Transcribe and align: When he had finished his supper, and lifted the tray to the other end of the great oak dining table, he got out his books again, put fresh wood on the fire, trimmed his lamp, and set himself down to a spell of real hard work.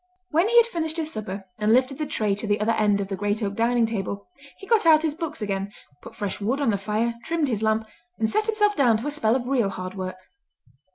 When 0.31 0.49
he 0.49 0.57
had 0.57 0.65
finished 0.65 0.97
his 0.97 1.13
supper, 1.13 1.45
and 1.59 1.71
lifted 1.73 1.99
the 1.99 2.07
tray 2.07 2.33
to 2.33 2.47
the 2.47 2.59
other 2.59 2.71
end 2.71 2.99
of 2.99 3.07
the 3.09 3.15
great 3.15 3.43
oak 3.43 3.53
dining 3.53 3.85
table, 3.85 4.25
he 4.57 4.65
got 4.65 4.83
out 4.83 5.03
his 5.03 5.13
books 5.13 5.43
again, 5.43 5.71
put 6.01 6.15
fresh 6.15 6.41
wood 6.41 6.59
on 6.59 6.71
the 6.71 6.79
fire, 6.79 7.13
trimmed 7.23 7.49
his 7.49 7.61
lamp, 7.61 7.85
and 8.17 8.27
set 8.27 8.47
himself 8.47 8.75
down 8.75 8.97
to 8.97 9.05
a 9.05 9.11
spell 9.11 9.35
of 9.35 9.47
real 9.47 9.69
hard 9.69 9.93
work. 9.93 10.17